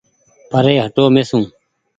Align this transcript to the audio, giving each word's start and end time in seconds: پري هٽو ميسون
پري 0.51 0.75
هٽو 0.83 1.05
ميسون 1.13 1.43